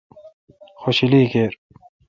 [0.81, 1.51] خوشلی کیر